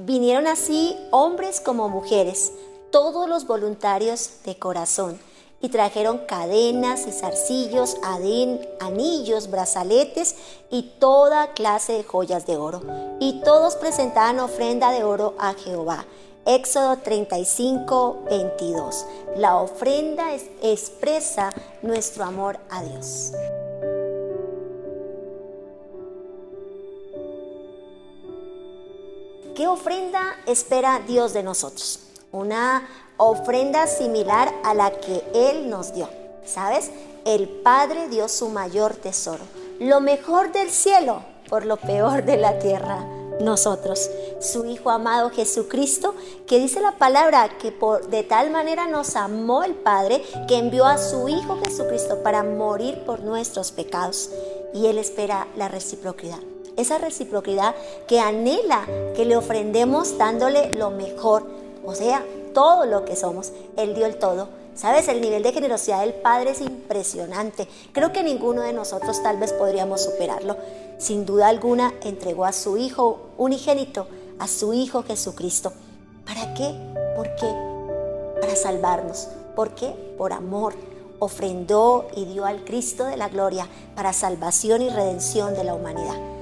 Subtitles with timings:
[0.00, 2.52] Vinieron así hombres como mujeres,
[2.92, 5.18] todos los voluntarios de corazón,
[5.60, 10.36] y trajeron cadenas y zarcillos, adén, anillos, brazaletes
[10.70, 12.80] y toda clase de joyas de oro.
[13.18, 16.06] Y todos presentaban ofrenda de oro a Jehová.
[16.46, 19.04] Éxodo 35, 22.
[19.36, 21.50] La ofrenda expresa
[21.82, 23.32] nuestro amor a Dios.
[29.58, 31.98] ¿Qué ofrenda espera Dios de nosotros?
[32.30, 36.08] Una ofrenda similar a la que Él nos dio.
[36.46, 36.92] ¿Sabes?
[37.24, 39.42] El Padre dio su mayor tesoro,
[39.80, 43.04] lo mejor del cielo por lo peor de la tierra,
[43.40, 44.08] nosotros.
[44.40, 46.14] Su Hijo amado Jesucristo,
[46.46, 50.84] que dice la palabra que por, de tal manera nos amó el Padre que envió
[50.84, 54.30] a su Hijo Jesucristo para morir por nuestros pecados.
[54.72, 56.38] Y Él espera la reciprocidad
[56.78, 57.74] esa reciprocidad
[58.06, 61.44] que anhela que le ofrendemos dándole lo mejor,
[61.84, 63.52] o sea, todo lo que somos.
[63.76, 64.48] Él dio el todo.
[64.74, 65.08] ¿Sabes?
[65.08, 67.66] El nivel de generosidad del Padre es impresionante.
[67.92, 70.56] Creo que ninguno de nosotros tal vez podríamos superarlo.
[70.98, 74.06] Sin duda alguna, entregó a su Hijo unigénito,
[74.38, 75.72] a su Hijo Jesucristo.
[76.24, 76.72] ¿Para qué?
[77.16, 77.52] ¿Por qué?
[78.40, 79.26] Para salvarnos.
[79.56, 79.88] ¿Por qué?
[80.16, 80.74] Por amor.
[81.18, 86.37] Ofrendó y dio al Cristo de la gloria para salvación y redención de la humanidad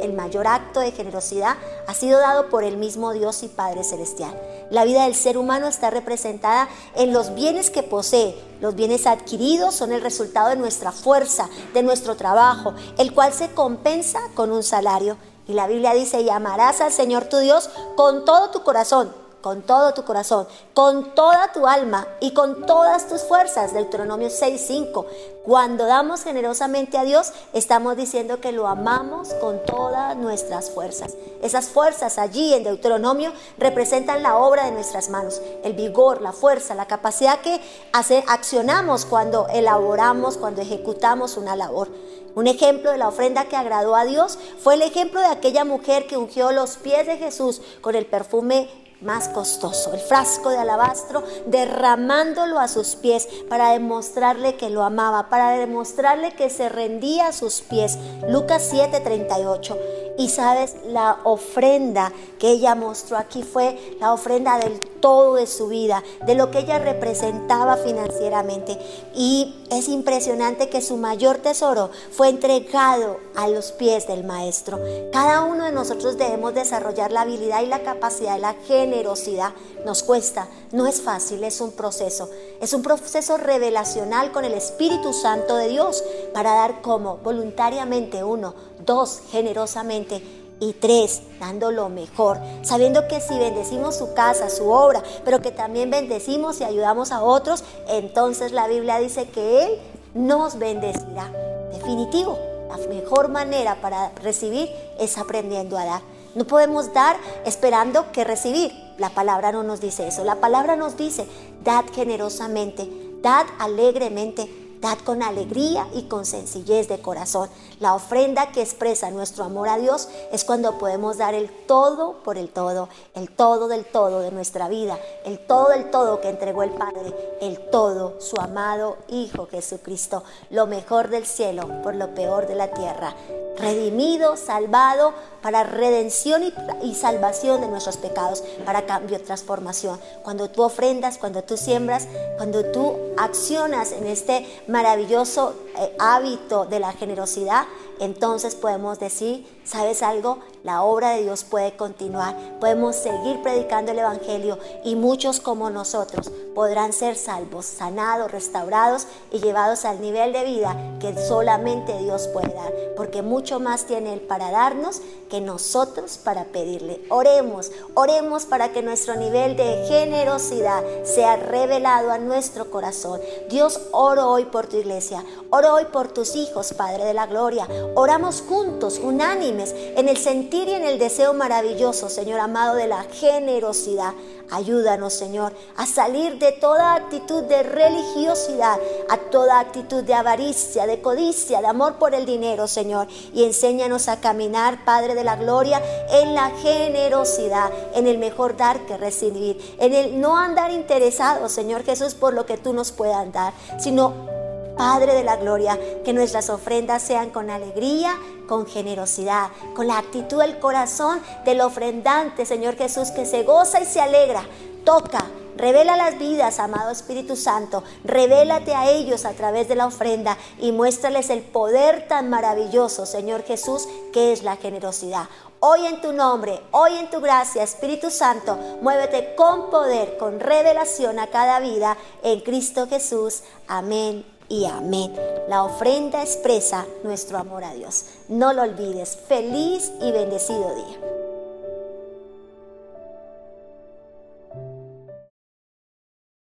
[0.00, 4.34] el mayor acto de generosidad ha sido dado por el mismo Dios y Padre Celestial.
[4.70, 8.34] La vida del ser humano está representada en los bienes que posee.
[8.60, 13.52] Los bienes adquiridos son el resultado de nuestra fuerza, de nuestro trabajo, el cual se
[13.52, 15.16] compensa con un salario.
[15.46, 19.92] Y la Biblia dice, llamarás al Señor tu Dios con todo tu corazón con todo
[19.92, 23.74] tu corazón, con toda tu alma y con todas tus fuerzas.
[23.74, 25.04] Deuteronomio 6:5.
[25.44, 31.14] Cuando damos generosamente a Dios, estamos diciendo que lo amamos con todas nuestras fuerzas.
[31.42, 36.76] Esas fuerzas allí en Deuteronomio representan la obra de nuestras manos, el vigor, la fuerza,
[36.76, 37.60] la capacidad que
[37.92, 41.88] hace, accionamos cuando elaboramos, cuando ejecutamos una labor.
[42.36, 46.06] Un ejemplo de la ofrenda que agradó a Dios fue el ejemplo de aquella mujer
[46.06, 48.70] que ungió los pies de Jesús con el perfume
[49.02, 55.28] más costoso, el frasco de alabastro, derramándolo a sus pies para demostrarle que lo amaba,
[55.28, 57.98] para demostrarle que se rendía a sus pies.
[58.28, 59.76] Lucas 7:38.
[60.18, 65.68] Y sabes, la ofrenda que ella mostró aquí fue la ofrenda del todo de su
[65.68, 68.78] vida, de lo que ella representaba financieramente.
[69.14, 74.78] Y es impresionante que su mayor tesoro fue entregado a los pies del Maestro.
[75.12, 78.54] Cada uno de nosotros debemos desarrollar la habilidad y la capacidad de la
[78.92, 79.52] generosidad.
[79.84, 82.28] Nos cuesta, no es fácil, es un proceso.
[82.60, 86.04] Es un proceso revelacional con el Espíritu Santo de Dios
[86.34, 88.54] para dar como voluntariamente uno,
[88.84, 90.22] dos, generosamente
[90.60, 95.50] y tres, dando lo mejor, sabiendo que si bendecimos su casa, su obra, pero que
[95.50, 99.78] también bendecimos y ayudamos a otros, entonces la Biblia dice que Él
[100.14, 101.32] nos bendecirá.
[101.72, 102.38] Definitivo,
[102.68, 104.70] la mejor manera para recibir
[105.00, 106.11] es aprendiendo a dar.
[106.34, 108.72] No podemos dar esperando que recibir.
[108.98, 110.24] La palabra no nos dice eso.
[110.24, 111.26] La palabra nos dice,
[111.64, 112.88] dad generosamente,
[113.22, 114.48] dad alegremente,
[114.82, 117.48] Dad con alegría y con sencillez de corazón.
[117.78, 122.36] La ofrenda que expresa nuestro amor a Dios es cuando podemos dar el todo por
[122.36, 126.64] el todo, el todo del todo de nuestra vida, el todo del todo que entregó
[126.64, 132.48] el Padre, el todo, su amado Hijo Jesucristo, lo mejor del cielo por lo peor
[132.48, 133.14] de la tierra,
[133.58, 135.12] redimido, salvado
[135.42, 136.42] para redención
[136.82, 140.00] y, salvación de nuestros pecados, para cambio, transformación.
[140.22, 142.06] Cuando tú ofrendas, cuando tú siembras,
[142.36, 145.54] cuando tú accionas en este maravilloso
[145.98, 147.64] hábito de la generosidad,
[147.98, 150.38] entonces podemos decir, ¿sabes algo?
[150.64, 156.30] La obra de Dios puede continuar, podemos seguir predicando el Evangelio y muchos como nosotros
[156.54, 162.52] podrán ser salvos, sanados, restaurados y llevados al nivel de vida que solamente Dios puede
[162.54, 165.00] dar, porque mucho más tiene Él para darnos
[165.30, 167.00] que nosotros para pedirle.
[167.08, 173.20] Oremos, oremos para que nuestro nivel de generosidad sea revelado a nuestro corazón.
[173.48, 177.68] Dios, oro hoy por tu iglesia, oro hoy por tus hijos, Padre de la Gloria.
[177.94, 183.04] Oramos juntos, unánimes, en el sentir y en el deseo maravilloso, Señor amado, de la
[183.04, 184.14] generosidad.
[184.50, 188.78] Ayúdanos, Señor, a salir de toda actitud de religiosidad,
[189.08, 193.06] a toda actitud de avaricia, de codicia, de amor por el dinero, Señor.
[193.32, 195.80] Y enséñanos a caminar, Padre de la Gloria,
[196.10, 201.82] en la generosidad, en el mejor dar que recibir, en el no andar interesado, Señor
[201.84, 204.31] Jesús, por lo que tú nos puedas dar, sino
[204.76, 208.16] Padre de la Gloria, que nuestras ofrendas sean con alegría,
[208.48, 213.86] con generosidad, con la actitud del corazón del ofrendante, Señor Jesús, que se goza y
[213.86, 214.44] se alegra.
[214.84, 215.24] Toca,
[215.56, 217.84] Revela las vidas, amado Espíritu Santo.
[218.04, 223.44] Revélate a ellos a través de la ofrenda y muéstrales el poder tan maravilloso, Señor
[223.44, 225.28] Jesús, que es la generosidad.
[225.60, 231.18] Hoy en tu nombre, hoy en tu gracia, Espíritu Santo, muévete con poder, con revelación
[231.18, 233.42] a cada vida en Cristo Jesús.
[233.68, 235.14] Amén y amén.
[235.48, 238.04] La ofrenda expresa nuestro amor a Dios.
[238.28, 239.16] No lo olvides.
[239.26, 241.11] Feliz y bendecido día.